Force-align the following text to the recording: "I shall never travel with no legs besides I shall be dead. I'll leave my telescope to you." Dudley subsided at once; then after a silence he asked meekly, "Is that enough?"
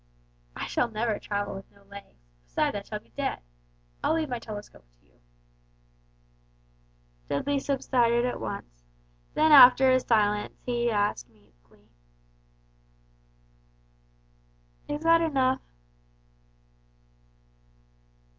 "I 0.55 0.65
shall 0.65 0.89
never 0.89 1.19
travel 1.19 1.53
with 1.53 1.69
no 1.71 1.83
legs 1.83 2.25
besides 2.43 2.75
I 2.75 2.81
shall 2.81 2.97
be 2.97 3.11
dead. 3.15 3.39
I'll 4.03 4.15
leave 4.15 4.29
my 4.29 4.39
telescope 4.39 4.83
to 4.99 5.05
you." 5.05 5.19
Dudley 7.29 7.59
subsided 7.59 8.25
at 8.25 8.39
once; 8.39 8.81
then 9.35 9.51
after 9.51 9.91
a 9.91 9.99
silence 9.99 10.57
he 10.65 10.89
asked 10.89 11.29
meekly, 11.29 11.87
"Is 14.87 15.03
that 15.03 15.21
enough?" 15.21 15.61